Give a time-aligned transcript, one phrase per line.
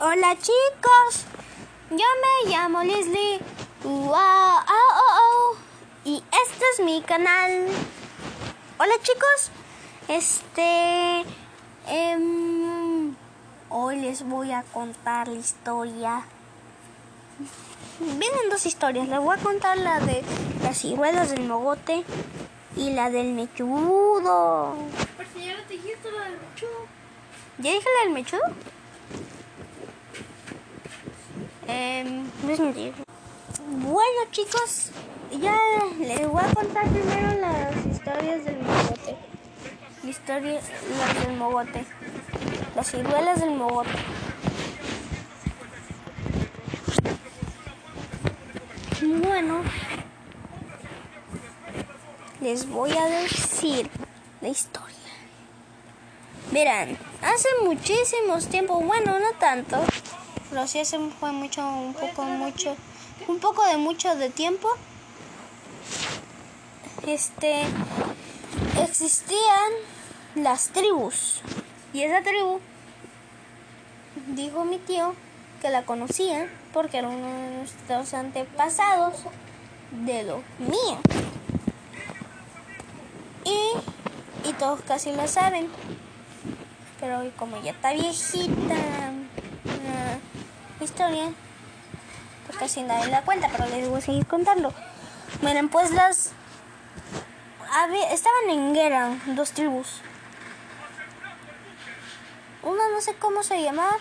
[0.00, 1.24] Hola chicos,
[1.90, 3.38] yo me llamo Leslie.
[3.84, 5.56] Wow, oh, oh, oh.
[6.04, 7.66] Y este es mi canal.
[8.78, 9.50] Hola chicos,
[10.08, 11.24] este.
[11.86, 13.14] em,
[13.68, 16.22] hoy les voy a contar la historia.
[17.98, 19.08] Vienen dos historias.
[19.08, 20.22] Les voy a contar la de
[20.62, 22.02] las ciruelas del mogote
[22.76, 24.74] y la del mechudo.
[25.16, 26.86] Pero si ya no te dijiste lo del mechudo.
[27.58, 28.42] ¿Ya dije la del mechudo?
[31.72, 32.24] Em.
[33.66, 34.90] Bueno chicos,
[35.40, 35.56] ya
[35.98, 39.16] les voy a contar primero las historias del mogote.
[40.02, 41.84] La las del mogote.
[42.76, 43.90] Las ciruelas del mogote.
[49.02, 49.62] Bueno,
[52.40, 53.88] les voy a decir
[54.42, 54.96] la historia.
[56.50, 59.82] Verán, hace muchísimos tiempos, bueno, no tanto,
[60.52, 62.76] pero sí hace fue mucho, un poco, mucho,
[63.26, 64.68] un poco de mucho de tiempo.
[67.06, 67.62] Este,
[68.82, 69.72] existían
[70.34, 71.40] las tribus
[71.94, 72.60] y esa tribu
[74.26, 75.14] dijo mi tío
[75.62, 79.14] que la conocía porque era uno de nuestros antepasados
[80.04, 81.00] de los míos.
[83.44, 85.68] Y, y todos casi lo saben.
[87.00, 89.01] Pero como ya está viejita
[90.84, 91.30] historia,
[92.46, 94.72] pues casi nadie la cuenta, pero les voy a seguir contando.
[95.40, 96.32] Miren, pues las...
[97.72, 100.00] había- estaban en guerra dos tribus.
[102.62, 103.96] Una no sé cómo se llamaba.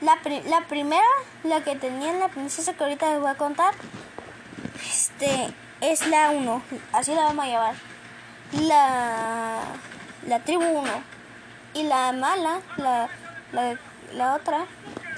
[0.00, 1.06] La, la primera,
[1.44, 3.72] la que tenía la princesa que ahorita les voy a contar,
[4.90, 6.62] este, es la 1.
[6.92, 7.74] Así la vamos a llamar.
[8.52, 9.60] La,
[10.26, 10.90] la tribu 1.
[11.74, 13.08] Y la mala, la,
[13.52, 13.76] la,
[14.12, 14.66] la otra,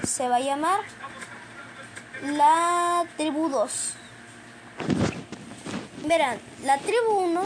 [0.05, 0.81] se va a llamar
[2.23, 3.93] la tribu 2.
[6.07, 7.41] Verán, la tribu 1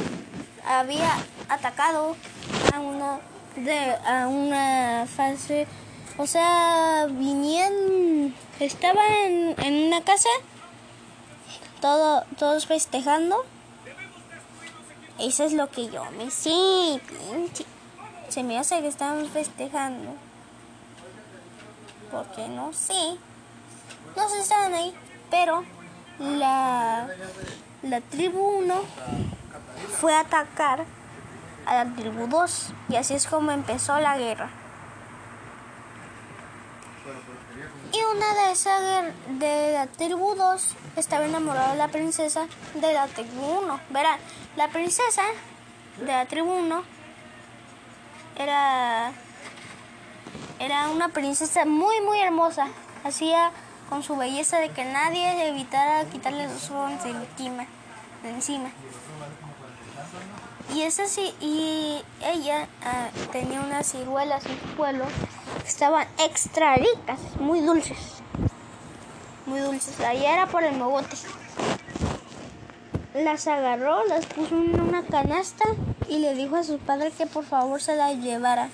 [0.66, 1.09] había
[1.48, 2.16] atacado
[2.74, 3.19] a una
[3.56, 5.68] de a una fase,
[6.18, 10.30] o sea, vinieron, estaban en, en una casa,
[11.81, 13.46] todo, todos festejando.
[15.19, 17.66] Eso es lo que yo me sí, pinche.
[18.30, 20.28] Se me hace que estaban festejando.
[22.12, 23.18] Porque no sé.
[24.16, 24.94] No sé si estaban ahí.
[25.30, 25.64] Pero
[26.20, 27.08] la,
[27.84, 28.75] la tribu 1
[30.00, 30.86] fue a atacar
[31.66, 32.74] a la tribu 2.
[32.90, 34.50] Y así es como empezó la guerra.
[37.92, 38.81] Y una de esas
[39.40, 43.80] de la tribu 2 estaba enamorada de la princesa de la tribu 1.
[43.90, 44.19] Verán,
[44.56, 45.24] la princesa
[45.98, 46.84] de la tribu 1
[48.38, 49.12] era
[50.59, 52.68] era una princesa muy muy hermosa.
[53.03, 53.52] Hacía
[53.90, 57.66] con su belleza de que nadie evitara quitarle los ojos de encima,
[58.24, 58.69] encima.
[60.74, 61.03] Y esa
[61.42, 64.75] y ella ah, tenía unas ciruelas en su
[65.64, 68.22] que estaban extra ricas, muy dulces.
[69.48, 70.00] Muy dulces.
[70.02, 71.16] Allá era por el mogote.
[73.16, 75.66] Las agarró, las puso en una canasta
[76.08, 78.69] y le dijo a su padre que por favor se las llevara.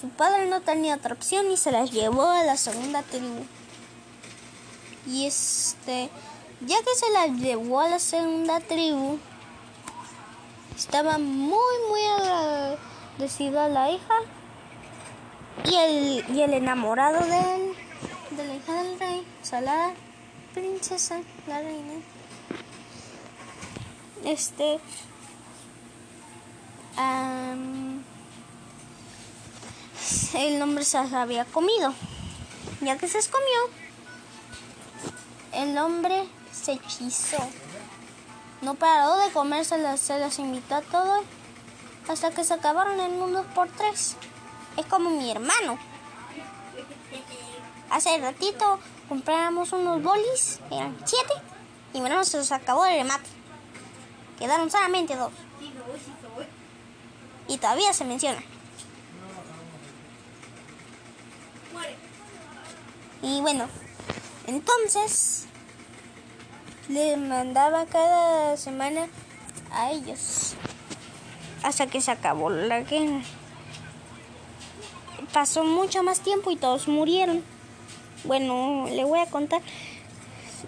[0.00, 3.44] Su padre no tenía otra opción y se las llevó a la segunda tribu.
[5.06, 6.08] Y este,
[6.60, 9.18] ya que se las llevó a la segunda tribu,
[10.76, 14.14] estaba muy, muy agradecida la hija
[15.64, 17.74] y el, y el enamorado de él,
[18.30, 19.92] de la hija del rey, o sea, la
[20.54, 21.94] princesa, la reina.
[24.24, 24.78] Este,
[26.96, 28.04] am,
[30.34, 31.94] el hombre se las había comido.
[32.80, 33.82] Ya que se las comió,
[35.52, 37.38] el hombre se hechizó.
[38.60, 41.24] No paró de comérselas, se las invitó a todos
[42.08, 44.16] hasta que se acabaron en unos por tres.
[44.76, 45.78] Es como mi hermano.
[47.90, 48.78] Hace ratito
[49.08, 51.34] compramos unos bolis, eran siete,
[51.92, 53.28] y mi hermano se los acabó de remate.
[54.38, 55.32] Quedaron solamente dos.
[57.48, 58.42] Y todavía se menciona.
[63.22, 63.66] Y bueno,
[64.46, 65.46] entonces
[66.88, 69.06] le mandaba cada semana
[69.72, 70.54] a ellos
[71.62, 73.22] hasta que se acabó la guerra.
[75.32, 77.42] Pasó mucho más tiempo y todos murieron.
[78.24, 79.62] Bueno, le voy a contar.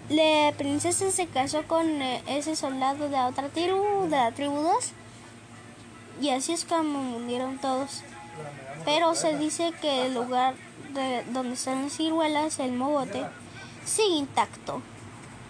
[0.09, 4.55] La princesa se casó con eh, ese soldado de la otra tribu, de la tribu
[4.55, 4.91] 2.
[6.21, 8.01] Y así es como murieron todos.
[8.85, 10.55] Pero se dice que el lugar
[10.95, 13.23] de donde están las ciruelas, el mogote,
[13.85, 14.81] sigue intacto.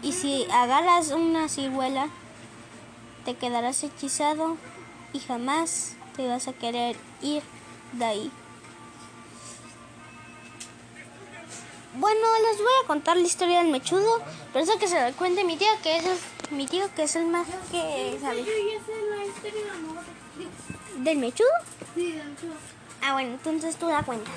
[0.02, 2.10] Y si agarras una ciruela,
[3.24, 4.58] te quedarás hechizado
[5.14, 7.42] y jamás te vas a querer ir
[7.94, 8.32] de ahí.
[11.98, 12.20] Bueno,
[12.52, 14.22] les voy a contar la historia del mechudo,
[14.52, 17.16] pero eso que se lo cuente mi tío, que es el, mi tío que es
[17.16, 18.40] el más que sabe.
[18.40, 20.12] Yo ya sé la historia del mogote.
[20.38, 20.52] Digo,
[20.98, 21.48] ¿Del mechudo?
[21.96, 22.54] Sí, del mechudo.
[23.02, 24.34] Ah, bueno, entonces tú la cuentas.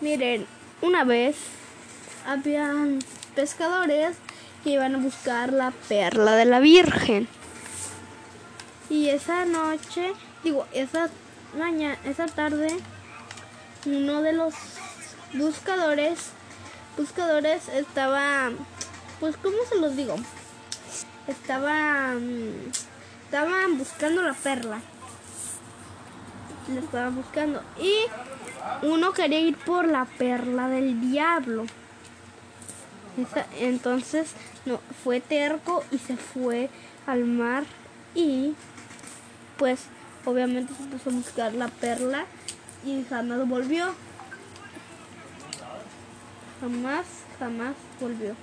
[0.00, 0.46] Miren,
[0.82, 1.36] una vez
[2.26, 3.00] habían
[3.34, 4.16] pescadores
[4.64, 7.28] que iban a buscar la perla de la Virgen.
[8.88, 10.12] Y esa noche,
[10.42, 11.10] digo, esa
[11.58, 12.68] mañana, esa tarde,
[13.84, 14.54] uno de los
[15.34, 16.30] buscadores,
[16.96, 18.50] buscadores estaba,
[19.20, 20.16] pues, ¿cómo se los digo?
[21.26, 22.14] Estaba,
[23.24, 24.80] estaban buscando la perla.
[26.72, 27.62] La estaban buscando.
[27.80, 28.06] Y
[28.82, 31.66] uno quería ir por la perla del diablo.
[33.58, 34.32] Entonces
[34.66, 36.68] no, fue terco y se fue
[37.06, 37.64] al mar
[38.14, 38.54] y
[39.56, 39.86] pues
[40.24, 42.26] obviamente se puso a buscar la perla
[42.84, 43.86] y jamás volvió.
[46.60, 47.06] Jamás,
[47.38, 48.34] jamás volvió.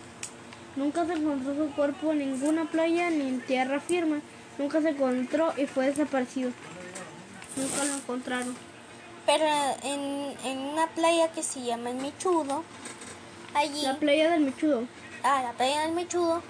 [0.75, 4.21] Nunca se encontró su cuerpo en ninguna playa ni en tierra firme.
[4.57, 6.51] Nunca se encontró y fue desaparecido.
[7.55, 8.72] Nunca lo encontraron.
[9.25, 9.45] Pero
[9.83, 12.63] en, en una playa que se llama el Mechudo,
[13.53, 14.83] allí, La playa del Mechudo.
[15.23, 16.41] ah, la playa del Mechudo,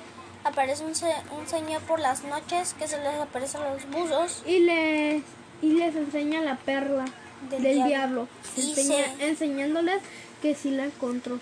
[0.44, 4.42] aparece un, se- un señor por las noches que se les aparece a los buzos
[4.46, 5.24] y les
[5.62, 7.06] y les enseña la perla
[7.50, 7.88] Del del, diablo.
[7.88, 8.28] diablo,
[8.58, 10.02] Y Enseña- se- enseñándoles
[10.42, 11.40] que sí la encontró.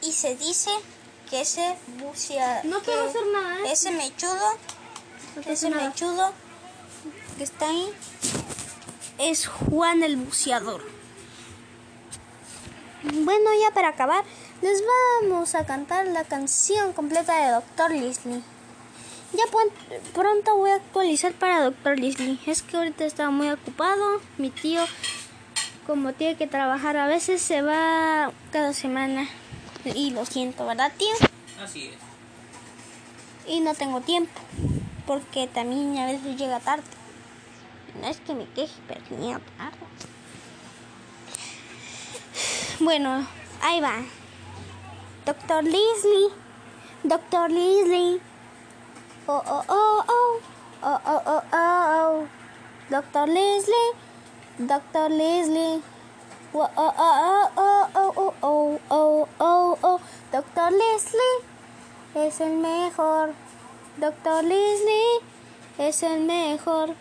[0.00, 0.70] y se dice
[1.30, 3.72] que ese buceador, No a hacer nada, ¿eh?
[3.72, 4.58] ese mechudo,
[5.36, 5.88] No ese nada.
[5.88, 6.32] mechudo
[7.38, 7.88] que está ahí,
[9.18, 10.82] es Juan el buceador.
[13.02, 14.24] Bueno, ya para acabar,
[14.62, 14.82] les
[15.22, 17.90] vamos a cantar la canción completa de Dr.
[17.90, 18.42] Leslie.
[19.32, 19.44] Ya
[20.14, 21.98] pronto voy a actualizar para Dr.
[21.98, 22.38] Leslie.
[22.46, 24.20] Es que ahorita estaba muy ocupado.
[24.38, 24.82] Mi tío,
[25.86, 29.28] como tiene que trabajar a veces, se va cada semana.
[29.84, 31.12] Y lo siento, ¿verdad, tío?
[31.62, 31.94] Así es.
[33.46, 34.40] Y no tengo tiempo.
[35.06, 36.84] Porque también a veces llega tarde.
[38.00, 39.78] No es que me queje, pero tarde.
[42.80, 43.26] Bueno,
[43.62, 44.02] ahí va.
[45.24, 46.30] Doctor Leslie.
[47.04, 48.20] Doctor Leslie.
[49.26, 50.40] Oh, oh, oh, oh.
[50.82, 52.28] Oh, oh, oh, oh, oh.
[52.90, 53.92] Doctor Leslie.
[54.58, 55.82] Doctor Leslie.
[56.52, 60.00] Oh, oh, oh, oh, oh, oh, oh, oh, oh, oh.
[60.30, 61.44] Doctor Leslie
[62.14, 63.34] es el mejor.
[63.96, 65.20] Doctor Leslie
[65.78, 66.94] es el mejor.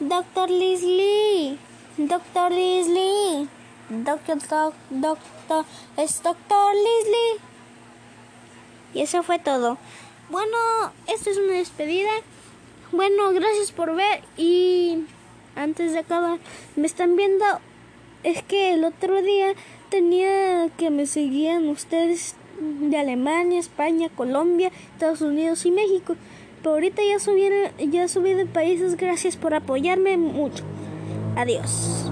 [0.00, 1.56] Doctor Leslie.
[1.96, 3.48] Doctor Leslie.
[3.88, 5.64] Doctor, doc, doctor,
[5.96, 7.40] es Doctor Leslie.
[8.92, 9.78] Y eso fue todo.
[10.30, 10.56] Bueno,
[11.06, 12.10] esto es una despedida.
[12.90, 15.04] Bueno, gracias por ver y
[15.54, 16.38] antes de acabar,
[16.74, 17.44] me están viendo.
[18.24, 19.54] Es que el otro día
[19.90, 26.16] tenía que me seguían ustedes de Alemania, España, Colombia, Estados Unidos y México.
[26.64, 27.46] Pero ahorita ya subí,
[27.90, 28.96] ya subí de países.
[28.96, 30.64] Gracias por apoyarme mucho.
[31.36, 32.10] Adiós.